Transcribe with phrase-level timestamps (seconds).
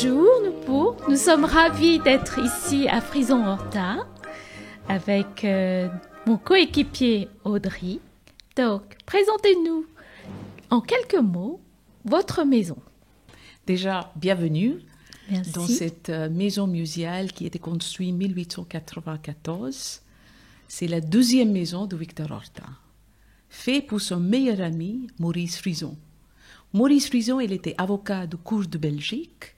[0.00, 4.06] Bonjour nous sommes ravis d'être ici à Frison Horta
[4.88, 5.88] avec euh,
[6.24, 7.98] mon coéquipier Audrey.
[8.56, 9.86] Donc, présentez-nous
[10.70, 11.60] en quelques mots
[12.04, 12.76] votre maison.
[13.66, 14.76] Déjà, bienvenue
[15.30, 15.50] Merci.
[15.50, 20.02] dans cette euh, maison muséale qui a été construite en 1894.
[20.68, 22.66] C'est la deuxième maison de Victor Horta,
[23.48, 25.96] fait pour son meilleur ami Maurice Frison.
[26.72, 29.56] Maurice Frison, il était avocat de cour de Belgique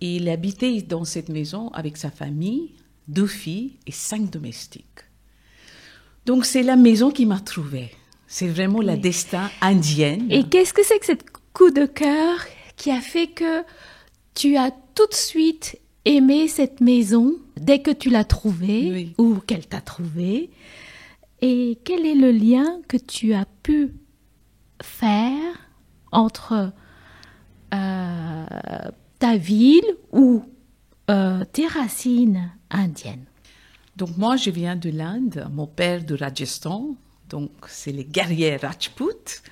[0.00, 2.72] il habitait dans cette maison avec sa famille,
[3.08, 4.84] deux filles et cinq domestiques.
[6.26, 7.90] Donc c'est la maison qui m'a trouvée.
[8.26, 9.00] C'est vraiment la Oui.
[9.00, 10.26] destin indienne.
[10.30, 12.38] Et qu'est-ce que c'est que cette coup de cœur
[12.76, 13.62] qui a fait que
[14.34, 19.14] tu as tout de suite aimé cette maison dès que tu l'as trouvée Oui.
[19.18, 20.50] ou qu'elle t'a trouvée?
[21.42, 23.90] Et quel est le lien que tu as pu
[24.82, 25.68] faire
[26.12, 26.72] entre
[27.74, 28.44] euh,
[29.20, 30.42] ta ville ou
[31.10, 33.26] euh, tes racines indiennes?
[33.94, 36.96] Donc moi, je viens de l'Inde, mon père de Rajasthan,
[37.28, 39.42] donc c'est les guerrières Rajput,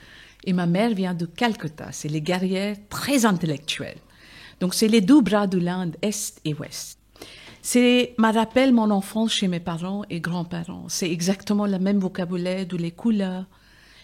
[0.45, 3.99] et ma mère vient de Calcutta, c'est les guerrières très intellectuelles.
[4.61, 6.99] Donc c'est les deux bras de l'Inde, Est et Ouest.
[7.61, 10.87] C'est me rappelle mon enfance chez mes parents et grands-parents.
[10.89, 13.45] C'est exactement le même vocabulaire de les couleurs,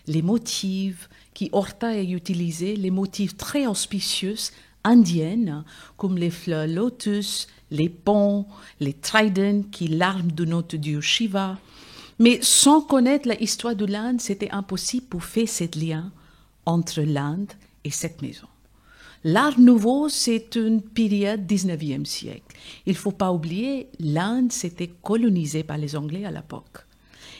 [0.06, 4.36] les motifs qui Horta a utilisé, les motifs très auspicieux
[4.84, 5.64] indiennes,
[5.96, 8.46] comme les fleurs lotus, les ponts,
[8.80, 11.58] les tridents, qui l'arme de notre dieu Shiva.
[12.18, 16.12] Mais sans connaître l'histoire de l'Inde, c'était impossible pour faire ce lien
[16.66, 18.46] entre l'Inde et cette maison.
[19.24, 22.56] L'art nouveau, c'est une période 19e siècle.
[22.84, 26.84] Il faut pas oublier, l'Inde s'était colonisée par les Anglais à l'époque.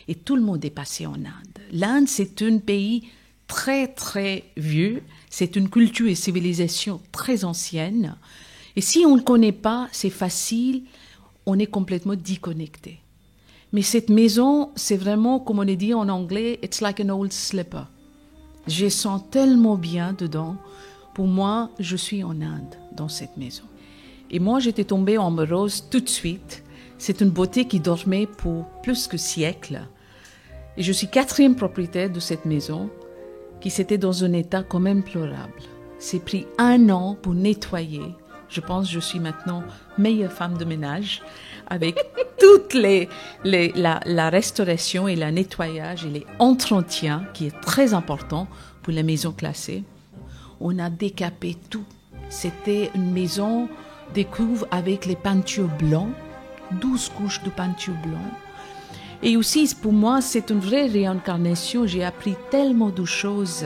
[0.09, 1.59] Et tout le monde est passé en Inde.
[1.73, 3.09] L'Inde, c'est un pays
[3.47, 5.03] très, très vieux.
[5.37, 8.15] C'est une culture et civilisation très ancienne.
[8.77, 10.85] Et si on ne connaît pas, c'est facile,
[11.45, 13.01] on est complètement déconnecté.
[13.73, 17.83] Mais cette maison, c'est vraiment, comme on dit en anglais, it's like an old slipper.
[18.69, 20.55] Je sens tellement bien dedans.
[21.15, 23.65] Pour moi, je suis en Inde, dans cette maison.
[24.31, 26.63] Et moi, j'étais tombée amoureuse tout de suite.
[26.97, 29.83] C'est une beauté qui dormait pour plus que siècles.
[30.77, 32.89] Et je suis quatrième propriétaire de cette maison,
[33.65, 35.63] qui s'était dans un état quand même pleurable.
[35.99, 38.03] C'est pris un an pour nettoyer.
[38.51, 39.63] Je pense que je suis maintenant
[39.97, 41.23] meilleure femme de ménage
[41.69, 41.97] avec
[42.39, 43.09] toutes les,
[43.43, 48.49] les la, la restauration et le nettoyage et les entretiens qui est très important
[48.83, 49.83] pour la maison classée.
[50.61, 51.87] On a décapé tout.
[52.29, 53.71] C'était une maison
[54.13, 56.13] découvre avec les peintures blancs,
[56.83, 58.44] 12 couches de peinture blanc.
[59.27, 61.87] Et aussi, pour moi, c'est une vraie réincarnation.
[61.87, 63.65] J'ai appris tellement de choses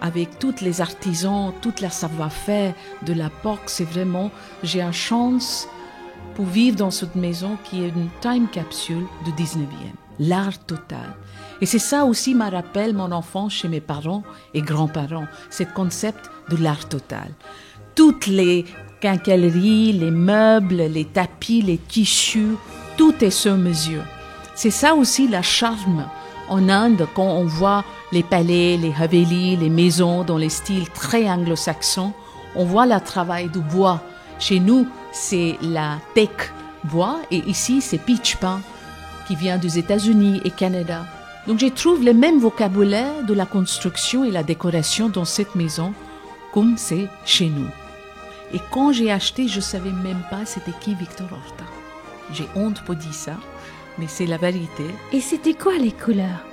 [0.00, 2.74] avec tous les artisans, toute la savoir-faire
[3.06, 3.62] de l'époque.
[3.66, 4.32] C'est vraiment,
[4.64, 5.68] j'ai une chance
[6.34, 9.66] pour vivre dans cette maison qui est une time capsule du 19e.
[10.18, 11.14] L'art total.
[11.60, 14.24] Et c'est ça aussi me rappelle mon enfance chez mes parents
[14.54, 17.30] et grands-parents, ce concept de l'art total.
[17.94, 18.64] Toutes les
[19.00, 22.56] quincailleries, les meubles, les tapis, les tissus,
[22.96, 24.02] tout est sur mesure.
[24.62, 26.06] C'est ça aussi la charme
[26.50, 27.82] en Inde quand on voit
[28.12, 32.12] les palais, les havelis, les maisons dans les styles très anglo-saxons.
[32.54, 34.02] On voit le travail du bois.
[34.38, 36.52] Chez nous, c'est la teak
[36.84, 38.60] bois et ici, c'est pitch pine
[39.26, 41.06] qui vient des États-Unis et Canada.
[41.46, 45.94] Donc, je trouve le même vocabulaire de la construction et la décoration dans cette maison
[46.52, 47.70] comme c'est chez nous.
[48.52, 51.64] Et quand j'ai acheté, je savais même pas c'était qui Victor Horta.
[52.34, 53.36] J'ai honte pour dire ça,
[54.00, 54.86] mais c'est la vérité.
[55.12, 56.44] Et c'était quoi les couleurs?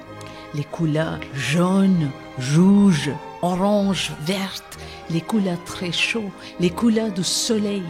[0.53, 2.11] Les couleurs jaunes,
[2.55, 3.11] rouges,
[3.41, 4.77] orange, vertes,
[5.09, 6.29] les couleurs très chaudes,
[6.59, 7.83] les couleurs du soleil.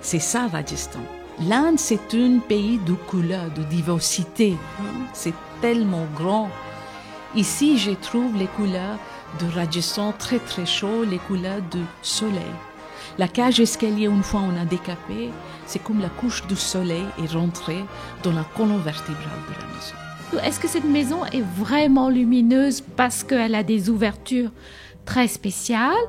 [0.00, 1.00] C'est ça Rajasthan.
[1.40, 4.56] L'Inde, c'est un pays de couleurs, de diversité.
[5.12, 6.50] C'est tellement grand.
[7.34, 8.98] Ici, je trouve les couleurs
[9.40, 12.54] de Rajasthan très très chaud, les couleurs du soleil.
[13.18, 15.30] La cage escalier, une fois on a décapé,
[15.66, 17.84] c'est comme la couche du soleil est rentrée
[18.22, 20.46] dans la colonne vertébrale de la maison.
[20.46, 24.52] Est-ce que cette maison est vraiment lumineuse parce qu'elle a des ouvertures
[25.04, 26.06] très spéciales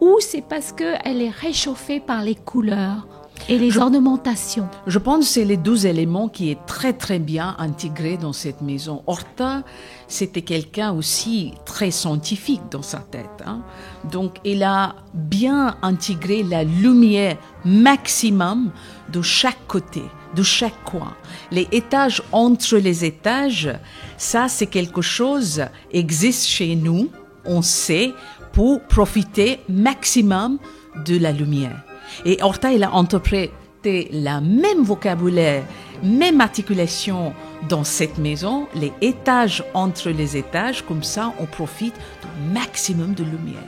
[0.00, 3.06] ou c'est parce qu'elle est réchauffée par les couleurs?
[3.48, 7.54] Et les ornementations Je pense que c'est les deux éléments qui est très très bien
[7.58, 9.02] intégrés dans cette maison.
[9.06, 9.62] Horta,
[10.08, 13.42] c'était quelqu'un aussi très scientifique dans sa tête.
[13.46, 13.62] hein.
[14.10, 18.70] Donc, il a bien intégré la lumière maximum
[19.12, 20.02] de chaque côté,
[20.34, 21.14] de chaque coin.
[21.50, 23.70] Les étages entre les étages,
[24.16, 27.08] ça c'est quelque chose existe chez nous,
[27.44, 28.12] on sait,
[28.52, 30.58] pour profiter maximum
[31.06, 31.84] de la lumière.
[32.24, 35.64] Et Horta, il a interprété la même vocabulaire,
[36.02, 37.32] même articulation
[37.68, 43.24] dans cette maison, les étages entre les étages, comme ça on profite du maximum de
[43.24, 43.62] lumière.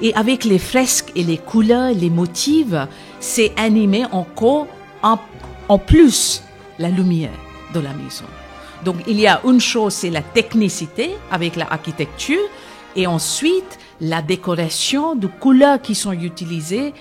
[0.00, 2.74] Et avec les fresques et les couleurs, les motifs,
[3.20, 4.66] c'est animé encore
[5.02, 5.18] en,
[5.68, 6.42] en plus
[6.78, 7.30] la lumière
[7.74, 8.24] de la maison.
[8.84, 12.42] Donc il y a une chose, c'est la technicité avec l'architecture,
[12.94, 16.92] et ensuite la décoration de couleurs qui sont utilisées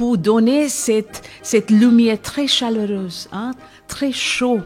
[0.00, 3.50] pour donner cette, cette lumière très chaleureuse, hein,
[3.86, 4.60] très chaud.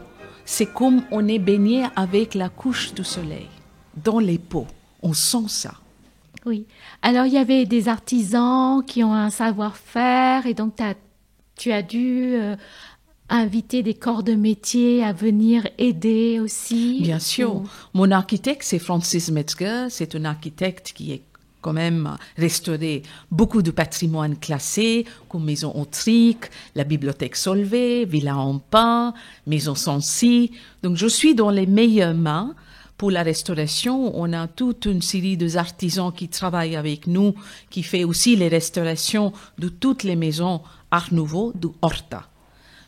[0.45, 3.49] C'est comme on est baigné avec la couche du soleil
[4.01, 4.65] dans les peaux.
[5.01, 5.73] On sent ça.
[6.45, 6.65] Oui.
[7.01, 10.75] Alors, il y avait des artisans qui ont un savoir-faire et donc
[11.57, 12.55] tu as dû euh,
[13.27, 17.01] inviter des corps de métier à venir aider aussi.
[17.01, 17.61] Bien sûr.
[17.93, 19.87] Mon architecte, c'est Francis Metzger.
[19.89, 21.23] C'est un architecte qui est
[21.65, 23.01] quand même restauré
[23.31, 26.45] beaucoup de patrimoine classé, comme Maison Autrique,
[26.75, 29.15] la Bibliothèque Solvay, Villa en Pain,
[29.47, 30.51] Maison Sancy.
[30.83, 32.53] Donc je suis dans les meilleures mains
[32.97, 34.15] pour la restauration.
[34.15, 37.33] On a toute une série d'artisans qui travaillent avec nous,
[37.71, 42.29] qui fait aussi les restaurations de toutes les maisons Art Nouveau de Horta.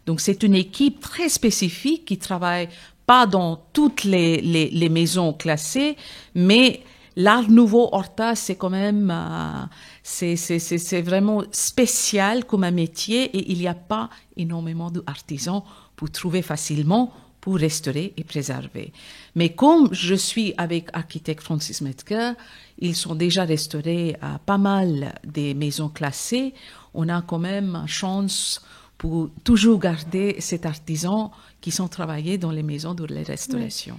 [0.06, 2.70] Donc c'est une équipe très spécifique qui travaille
[3.08, 5.98] pas dans toutes les, les maisons classées,
[6.36, 6.84] mais
[7.18, 9.66] l'art nouveau Horta, c'est quand même, euh,
[10.04, 15.64] c'est vraiment spécial comme un métier et il n'y a pas énormément d'artisans
[15.96, 17.12] pour trouver facilement
[17.42, 18.94] pour restaurer et préserver.
[19.36, 22.34] Mais comme je suis avec architecte Francis Metzger,
[22.78, 26.54] ils sont déjà restaurés à pas mal des maisons classées.
[26.94, 28.62] On a quand même chance
[28.98, 31.32] pour toujours garder cet artisan
[31.62, 33.96] qui sont travaillés dans les maisons de la restauration.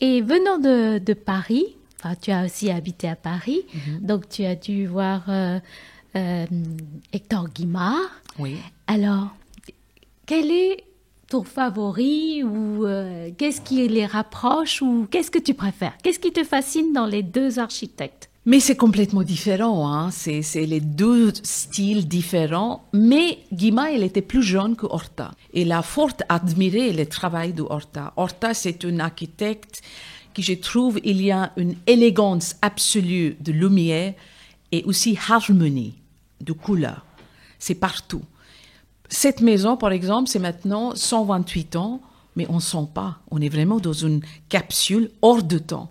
[0.00, 1.76] Et venant de, de Paris,
[2.20, 4.00] tu as aussi habité à Paris, mhm.
[4.00, 5.58] donc tu as dû voir euh,
[6.16, 6.46] euh,
[7.12, 8.10] Hector Guimard.
[8.38, 8.56] Oui.
[8.86, 9.28] Alors,
[10.26, 10.84] quel est
[11.28, 15.96] ton favori ou euh, qu'est-ce qui les rapproche ou qu'est-ce que tu préfères?
[16.02, 18.30] Qu'est-ce qui te fascine dans les deux architectes?
[18.46, 20.10] Mais c'est complètement différent, hein.
[20.10, 22.84] c'est, les deux styles différents.
[22.94, 25.32] Mais Guimard, il était plus jeune que Horta.
[25.52, 28.14] Il a fort admiré le travail de Horta.
[28.16, 29.82] Horta, c'est un architecte
[30.40, 34.14] je trouve il y a une élégance absolue de lumière
[34.72, 35.94] et aussi harmonie
[36.40, 37.04] de couleurs.
[37.58, 38.22] C'est partout.
[39.08, 42.00] Cette maison, par exemple, c'est maintenant 128 ans,
[42.36, 43.18] mais on ne sent pas.
[43.30, 45.90] On est vraiment dans une capsule hors de temps.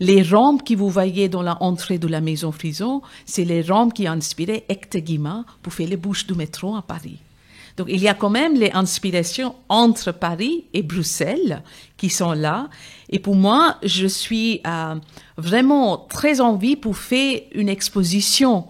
[0.00, 4.08] Les rampes que vous voyez dans l'entrée de la maison Frison, c'est les rampes qui
[4.08, 7.18] ont inspiré Hector Guimard pour faire les bouches du métro à Paris.
[7.76, 11.62] Donc il y a quand même les inspirations entre Paris et Bruxelles
[11.96, 12.68] qui sont là.
[13.10, 14.94] Et pour moi, je suis euh,
[15.36, 18.66] vraiment très envie pour faire une exposition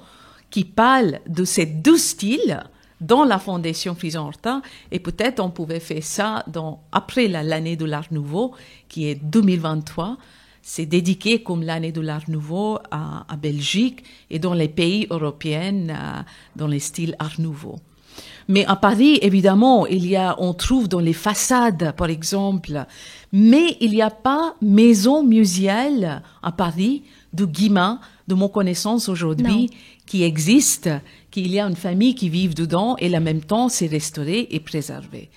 [0.51, 2.65] qui parle de ces deux styles
[3.01, 4.63] dans la Fondation Frison Horta.
[4.91, 8.55] Et peut-être on pouvait faire ça dans, après l'année de l'Art Nouveau,
[8.89, 10.17] qui est 2023
[10.69, 15.89] c'est dédié comme l'année de l'Art Nouveau à, à, Belgique et dans les pays européens
[15.91, 16.23] euh,
[16.57, 17.77] dans les styles Art Nouveau.
[18.49, 22.85] Mais à Paris, évidemment, il y a, on trouve dans les façades, par exemple,
[23.33, 29.71] mais il n'y a pas maison muséale à Paris de Guimain, de mon connaissance aujourd'hui,
[30.07, 30.89] qui existe,
[31.31, 34.61] qu'il y a une famille qui vit dedans et en même temps c'est restauré et
[34.61, 35.29] préservé.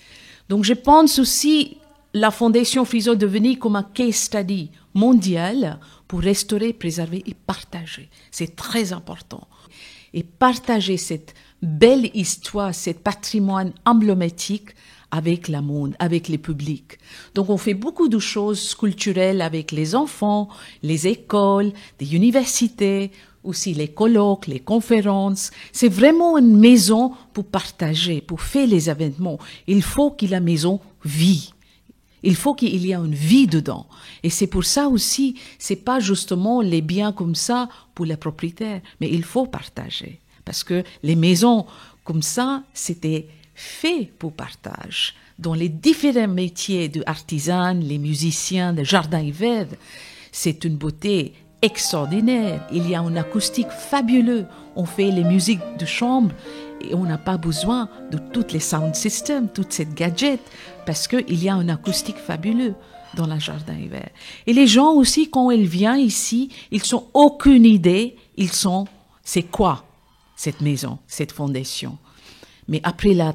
[0.48, 1.76] Donc je pense aussi
[2.14, 8.08] la Fondation Friso devenir comme un case study mondial pour restaurer, préserver et partager.
[8.30, 9.46] C'est très important.
[10.12, 14.70] Et partager cette belle histoire, ce patrimoine emblématique
[15.10, 16.98] avec le monde, avec les publics.
[17.34, 20.48] Donc on fait beaucoup de choses culturelles avec les enfants,
[20.82, 23.10] les écoles, des universités,
[23.42, 25.50] aussi les colloques, les conférences.
[25.72, 29.38] C'est vraiment une maison pour partager, pour faire les événements.
[29.66, 31.52] Il faut que la maison vit.
[32.22, 33.86] Il faut qu'il y ait une vie dedans.
[34.22, 38.82] Et c'est pour ça aussi, c'est pas justement les biens comme ça pour les propriétaires,
[39.00, 40.20] mais il faut partager.
[40.50, 41.64] Parce que les maisons
[42.02, 45.14] comme ça, c'était fait pour partage.
[45.38, 49.68] Dans les différents métiers de artisan, les musiciens, les jardins hiver,
[50.32, 52.66] c'est une beauté extraordinaire.
[52.72, 54.44] Il y a une acoustique fabuleuse.
[54.74, 56.34] On fait les musiques de chambre
[56.80, 60.40] et on n'a pas besoin de toutes les sound systems, toutes ces gadgets,
[60.84, 62.74] parce qu'il y a une acoustique fabuleuse
[63.14, 64.08] dans le jardin hiver.
[64.48, 68.88] Et les gens aussi, quand ils viennent ici, ils n'ont aucune idée, ils sont,
[69.22, 69.84] c'est quoi?
[70.40, 71.98] Cette maison, cette fondation.
[72.66, 73.34] Mais après la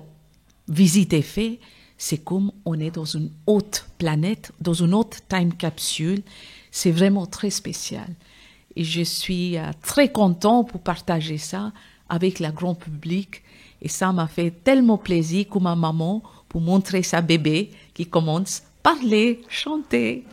[0.67, 1.59] visite est faite,
[1.99, 6.23] c'est comme on est dans une autre planète, dans une autre time capsule.
[6.71, 8.07] C'est vraiment très spécial.
[8.75, 11.73] Et je suis euh, très content pour partager ça
[12.09, 13.43] avec le grand public
[13.83, 18.61] Et ça m'a fait tellement plaisir que ma maman, pour montrer sa bébé qui commence
[18.61, 20.23] à parler, chanter.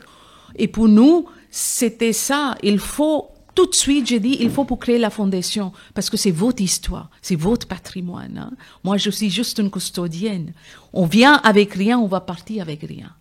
[0.56, 2.56] Et pour nous, c'était ça.
[2.62, 6.16] Il faut tout de suite, j'ai dit, il faut pour créer la fondation, parce que
[6.16, 8.38] c'est votre histoire, c'est votre patrimoine.
[8.38, 8.50] hein.
[8.84, 10.52] Moi, je suis juste une custodienne.
[10.92, 13.12] On vient avec rien, on va partir avec rien.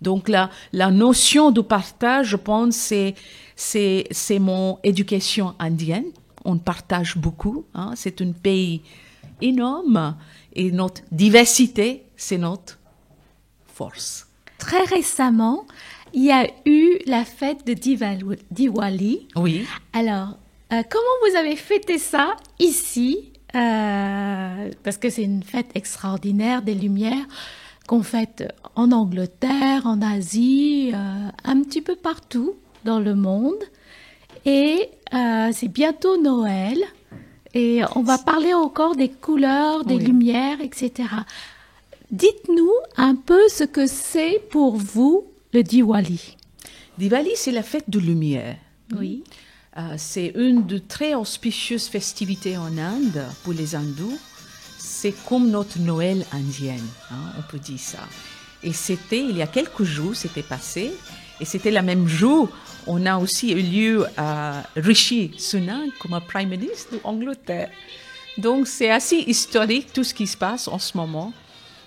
[0.00, 3.14] Donc la, la notion de partage, je pense, c'est
[3.54, 6.06] c'est c'est mon éducation indienne.
[6.44, 7.64] On partage beaucoup.
[7.74, 7.92] Hein.
[7.94, 8.82] C'est un pays
[9.40, 10.16] énorme
[10.54, 12.78] et notre diversité, c'est notre
[13.72, 14.26] force.
[14.58, 15.66] Très récemment,
[16.14, 17.74] il y a eu la fête de
[18.50, 19.28] Diwali.
[19.36, 19.64] Oui.
[19.92, 20.36] Alors,
[20.72, 26.74] euh, comment vous avez fêté ça ici Euh, Parce que c'est une fête extraordinaire des
[26.74, 27.26] Lumières
[27.86, 32.54] qu'on fête en Angleterre, en Asie, euh, un petit peu partout
[32.84, 33.62] dans le monde.
[34.46, 36.78] Et euh, c'est bientôt Noël.
[37.54, 40.04] Et on va parler encore des couleurs, des Oui.
[40.06, 40.90] lumières, etc.
[42.10, 46.36] Dites-nous un peu ce que c'est pour vous le Diwali.
[46.98, 48.56] Diwali, c'est la fête de lumière.
[48.96, 49.24] Oui.
[49.78, 54.18] Euh, c'est une de très auspicieuses festivités en Inde pour les hindous.
[54.78, 58.06] C'est comme notre Noël indienne, hein, on peut dire ça.
[58.62, 60.92] Et c'était, il y a quelques jours, c'était passé,
[61.40, 62.48] et c'était le même jour,
[62.86, 67.70] on a aussi eu lieu à Rishi Sunak comme Prime Minister d'Angleterre.
[68.38, 71.32] Donc c'est assez historique tout ce qui se passe en ce moment.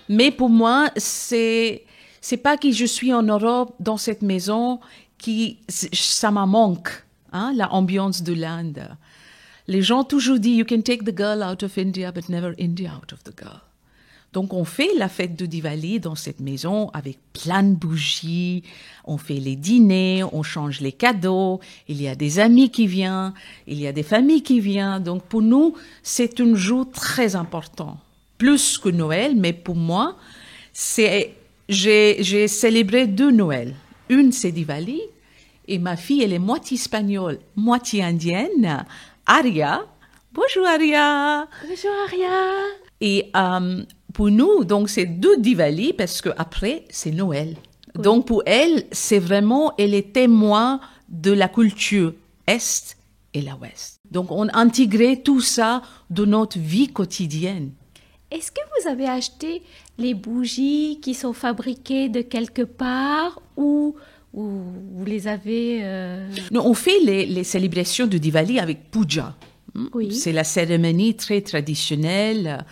[0.08, 1.84] Mais pour moi, c'est
[2.28, 4.80] c'est pas que je suis en Europe dans cette maison
[5.16, 6.90] qui ça me manque,
[7.30, 8.88] hein, la ambiance de l'Inde.
[9.68, 12.90] Les gens toujours disent you can take the girl out of India, but never India
[13.00, 13.60] out of the girl.
[14.32, 18.64] Donc on fait la fête de Diwali dans cette maison avec plein de bougies,
[19.04, 23.34] on fait les dîners, on change les cadeaux, il y a des amis qui viennent,
[23.68, 25.00] il y a des familles qui viennent.
[25.00, 28.00] Donc pour nous, c'est un jour très important.
[28.36, 30.16] Plus que Noël, mais pour moi,
[30.72, 31.32] c'est
[31.68, 33.74] j'ai j'ai célébré deux Noëls.
[34.08, 35.00] Une c'est Diwali
[35.68, 38.84] et ma fille elle est moitié espagnole, moitié indienne,
[39.26, 39.84] Aria.
[40.32, 41.48] Bonjour Aria.
[41.68, 42.40] Bonjour Aria.
[43.00, 43.82] Et euh,
[44.16, 47.56] pour nous, donc, c'est deux Diwali parce que après c'est Noël.
[47.94, 52.14] Donc, pour elle, c'est vraiment, elle est témoin de la culture
[52.46, 52.96] Est
[53.34, 54.00] et la Ouest.
[54.10, 57.72] Donc, on a intégré tout ça dans notre vie quotidienne.
[58.36, 59.62] Est-ce que vous avez acheté
[59.96, 63.96] les bougies qui sont fabriquées de quelque part ou,
[64.34, 64.44] ou
[64.94, 65.80] vous les avez...
[65.82, 69.34] euh, Nous, on fait les, les célébrations de Diwali avec puja.
[69.74, 69.86] Hmm?
[69.94, 70.12] Oui.
[70.12, 72.66] C'est la cérémonie très traditionnelle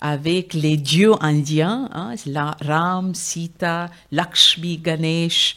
[0.00, 5.56] avec les dieux indiens, hein, la Ram, Sita, Lakshmi, Ganesh.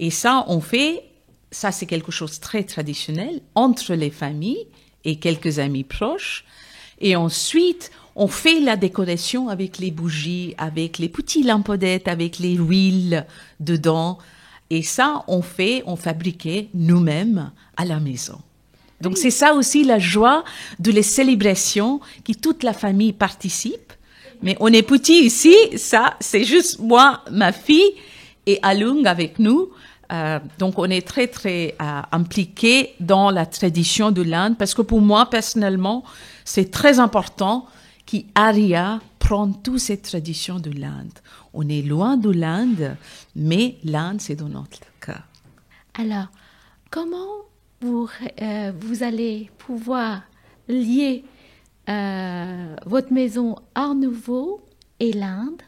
[0.00, 1.04] Et ça, on fait,
[1.52, 4.66] ça c'est quelque chose de très traditionnel entre les familles
[5.04, 6.44] et quelques amis proches.
[7.00, 12.54] Et ensuite, on fait la décoration avec les bougies, avec les petits lampadaires, avec les
[12.54, 13.26] huiles
[13.60, 14.18] dedans.
[14.70, 18.40] Et ça, on fait, on fabriquait nous-mêmes à la maison.
[19.02, 20.44] Donc c'est ça aussi la joie
[20.78, 23.92] de les célébrations qui toute la famille participe.
[24.42, 27.92] Mais on est petit ici, ça c'est juste moi, ma fille
[28.46, 29.70] et Alung avec nous.
[30.12, 34.82] Euh, donc on est très très euh, impliqué dans la tradition de l'Inde parce que
[34.82, 36.04] pour moi personnellement
[36.44, 37.66] c'est très important
[38.06, 41.18] qu'Aria prenne toutes ces traditions de l'Inde.
[41.52, 42.96] On est loin de l'Inde,
[43.34, 45.24] mais l'Inde c'est dans notre cas.
[45.94, 46.28] Alors,
[46.90, 47.44] comment
[47.80, 48.08] vous,
[48.40, 50.22] euh, vous allez pouvoir
[50.68, 51.24] lier
[51.88, 54.64] euh, votre maison Art Nouveau
[55.00, 55.62] et l'Inde?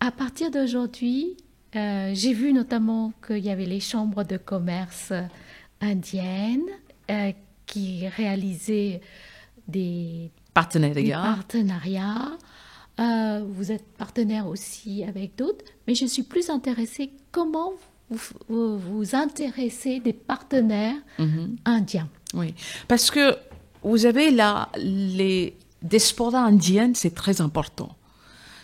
[0.00, 1.36] À partir d'aujourd'hui
[1.76, 5.12] euh, J'ai vu notamment qu'il y avait les chambres de commerce
[5.80, 6.68] indiennes
[7.10, 7.32] euh,
[7.66, 9.00] qui réalisaient
[9.68, 11.20] des, Partenariat.
[11.20, 12.32] partenariats.
[13.00, 17.72] Euh, vous êtes partenaire aussi avec d'autres, mais je suis plus intéressée comment
[18.10, 18.18] vous
[18.48, 21.56] vous, vous intéressez des partenaires Mhm.
[21.64, 22.08] indiens.
[22.34, 22.54] Oui,
[22.86, 23.34] parce que
[23.82, 27.96] vous avez là, les diasporas indiennes, c'est très important.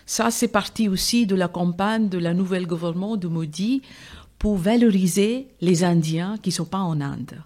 [0.07, 3.83] Ça, c'est parti aussi de la campagne de la nouvelle gouvernement de Modi
[4.39, 7.43] pour valoriser les Indiens qui sont pas en Inde,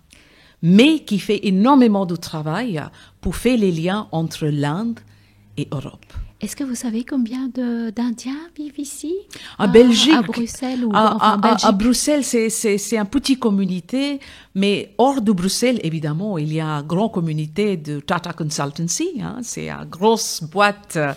[0.64, 2.82] mais qui fait énormément de travail
[3.20, 4.98] pour faire les liens entre l'Inde
[5.58, 6.06] et Europe.
[6.40, 9.14] Est-ce que vous savez combien d'Indiens vivent ici?
[9.58, 11.64] En À- Belgique, À Bruxelles ou à, enfin, à- à- Belgique?
[11.68, 14.20] à Bruxelles, c'est- une petite communauté,
[14.54, 19.08] mais hors de Bruxelles, évidemment, il y a une grande communauté de Tata Consultancy.
[19.22, 21.12] hein, c'est une grosse boîte euh,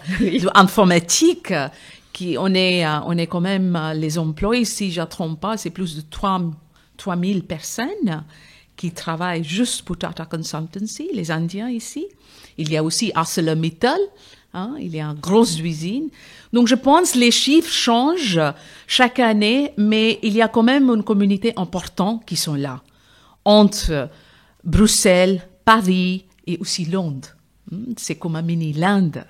[0.54, 1.68] d'informatique euh,
[2.13, 5.39] qui on est euh, on est quand même euh, les employés, si je ne trompe
[5.39, 6.42] pas, c'est plus de 3
[6.98, 8.24] 3000 personnes
[8.77, 12.07] qui travaillent juste pour Tata Consultancy, les Indiens ici.
[12.57, 14.00] Il y a aussi ArcelorMittal,
[14.53, 16.10] Hein, il y a une grosse usine.
[16.51, 18.41] Donc je pense les chiffres changent
[18.88, 22.81] chaque année, mais il y a quand même une communauté importante qui sont là,
[23.46, 24.10] entre
[24.63, 27.36] Bruxelles, Paris et aussi Londres.
[27.69, 29.25] Hmm, c'est comme un mini-Linde.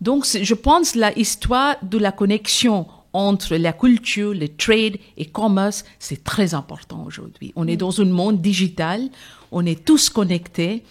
[0.00, 5.84] Donc je pense la histoire de la connexion entre la culture, le trade et commerce,
[5.98, 7.52] c'est très important aujourd'hui.
[7.56, 9.08] On est dans un monde digital,
[9.50, 10.82] on est tous connectés.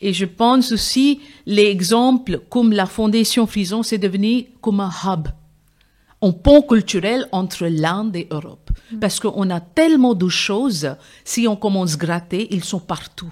[0.00, 5.28] Et je pense aussi l'exemple comme la Fondation Frison, c'est devenu comme un hub,
[6.22, 8.70] un pont culturel entre l'Inde et l'Europe.
[8.92, 8.98] Mm.
[9.00, 10.94] Parce qu'on a tellement de choses,
[11.24, 13.30] si on commence à gratter, ils sont partout.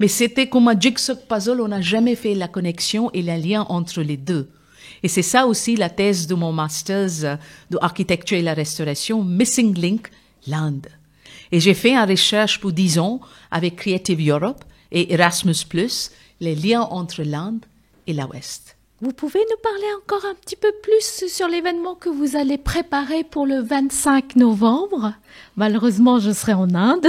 [0.00, 3.64] Mais c'était comme un jigsaw puzzle, on n'a jamais fait la connexion et le lien
[3.68, 4.50] entre les deux.
[5.02, 7.24] Et c'est ça aussi la thèse de mon master's
[7.70, 10.10] d'architecture et la restauration, Missing Link,
[10.46, 10.88] l'Inde.
[11.52, 15.54] Et j'ai fait une recherche pour 10 ans avec Creative Europe et Erasmus+,
[16.40, 17.64] les liens entre l'Inde
[18.06, 18.75] et l'Ouest.
[19.02, 23.24] Vous pouvez nous parler encore un petit peu plus sur l'événement que vous allez préparer
[23.24, 25.12] pour le 25 novembre?
[25.56, 27.06] Malheureusement, je serai en Inde.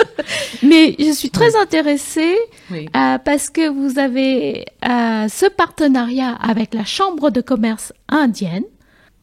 [0.62, 2.36] Mais je suis très intéressée
[2.70, 8.64] euh, parce que vous avez euh, ce partenariat avec la Chambre de commerce indienne.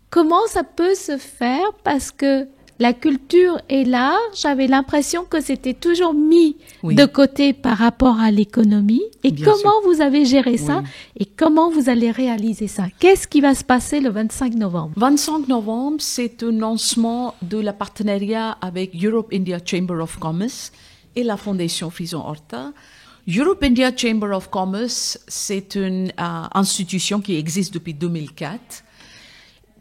[0.10, 1.72] Comment ça peut se faire?
[1.84, 2.48] Parce que
[2.82, 4.18] la culture est là.
[4.34, 9.04] J'avais l'impression que c'était toujours mis de côté par rapport à l'économie.
[9.24, 10.82] Et comment vous avez géré ça
[11.16, 12.86] et comment vous allez réaliser ça?
[13.00, 14.94] Qu'est-ce qui va se passer le 25 novembre?
[14.96, 20.72] 25 novembre, c'est un lancement de la partenariat avec Europe India Chamber of Commerce
[21.16, 22.72] et la Fondation Frison Horta.
[23.28, 28.84] Europe India Chamber of Commerce, c'est une euh, institution qui existe depuis 2004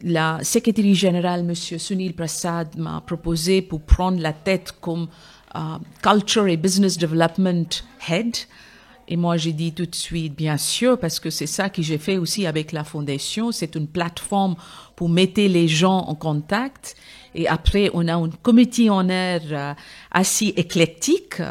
[0.03, 1.53] la secrétaire générale, M.
[1.55, 5.07] Sunil Prasad, m'a proposé pour prendre la tête comme
[5.55, 5.59] euh,
[6.01, 8.35] Culture et Business Development Head.
[9.07, 11.97] Et moi, j'ai dit tout de suite, bien sûr, parce que c'est ça que j'ai
[11.97, 13.51] fait aussi avec la fondation.
[13.51, 14.55] C'est une plateforme
[14.95, 16.95] pour mettre les gens en contact.
[17.35, 19.73] Et après, on a un comité en air euh,
[20.11, 21.41] assez éclectique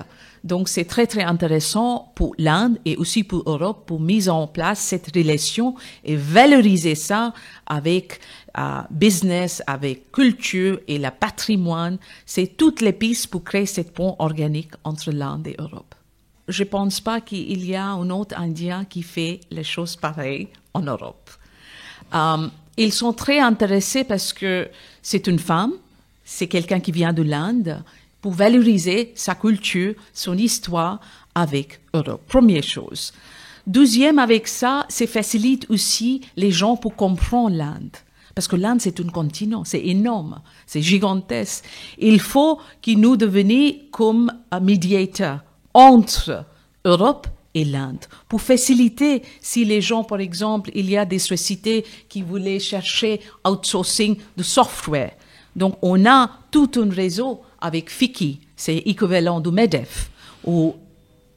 [0.43, 4.79] donc c'est très très intéressant pour l'Inde et aussi pour l'Europe pour mise en place
[4.79, 5.75] cette relation
[6.05, 7.35] et valoriser ça
[7.67, 8.21] avec
[8.59, 11.99] euh, business, avec culture et le patrimoine.
[12.25, 15.95] C'est toutes les pistes pour créer cette pont organique entre l'Inde et l'Europe.
[16.49, 20.81] Je pense pas qu'il y a un autre Indien qui fait les choses pareilles en
[20.81, 21.31] Europe.
[22.15, 24.69] Euh, ils sont très intéressés parce que
[25.03, 25.75] c'est une femme,
[26.25, 27.83] c'est quelqu'un qui vient de l'Inde
[28.21, 31.01] pour valoriser sa culture, son histoire
[31.35, 32.23] avec Europe.
[32.27, 33.13] Première chose.
[33.67, 37.97] Deuxième, avec ça, c'est facilite aussi les gens pour comprendre l'Inde.
[38.35, 41.65] Parce que l'Inde, c'est un continent, c'est énorme, c'est gigantesque.
[41.99, 45.41] Il faut que nous devenions comme un médiateur
[45.75, 46.45] entre
[46.85, 48.05] Europe et l'Inde.
[48.29, 53.21] Pour faciliter, si les gens, par exemple, il y a des sociétés qui voulaient chercher
[53.47, 55.13] outsourcing de software.
[55.57, 60.11] Donc, on a tout un réseau avec FICI, c'est équivalent du MEDEF,
[60.45, 60.75] ou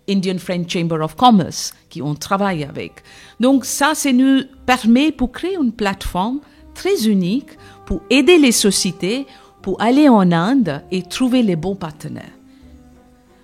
[0.10, 3.04] Indian French Chamber of Commerce, qui on travaille avec.
[3.40, 6.40] Donc ça, ça nous permet pour créer une plateforme
[6.74, 7.50] très unique
[7.86, 9.26] pour aider les sociétés
[9.62, 12.38] pour aller en Inde et trouver les bons partenaires.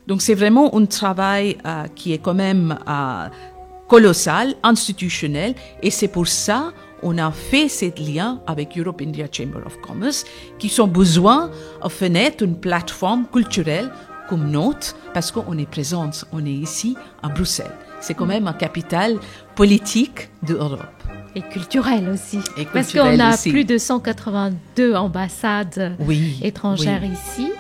[0.06, 3.30] Donc c'est vraiment un travail euh, qui est quand même euh,
[3.88, 9.60] colossal, institutionnel, et c'est pour ça on a fait ce lien avec Europe India Chamber
[9.66, 10.26] of Commerce
[10.58, 11.52] qui ont besoin
[11.84, 13.92] de faire une plateforme culturelle
[14.28, 17.76] comme nôtre parce qu'on est présent, on est ici à Bruxelles.
[18.00, 19.18] C'est quand même un capital
[19.56, 21.04] politique de l'Europe.
[21.36, 22.40] Et culturel aussi.
[22.74, 25.96] parce qu'on a plus de 182 ambassades
[26.42, 27.52] étrangères ici.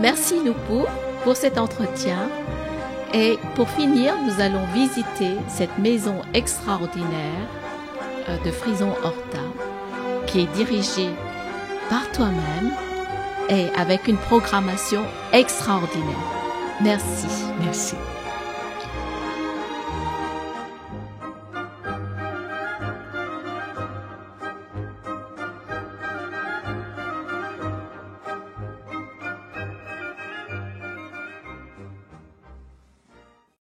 [0.00, 0.84] Merci Noupou
[1.24, 2.28] pour cet entretien.
[3.14, 7.48] Et pour finir, nous allons visiter cette maison extraordinaire
[8.44, 9.42] de Frison Horta,
[10.26, 11.08] qui est dirigé
[11.88, 12.72] par toi-même
[13.48, 16.16] et avec une programmation extraordinaire.
[16.82, 17.26] Merci.
[17.60, 17.94] Merci.